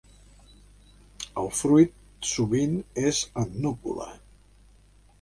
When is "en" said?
3.45-3.57